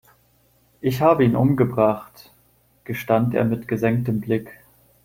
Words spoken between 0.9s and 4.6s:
habe ihn umgebracht, gestand er mit gesenktem Blick.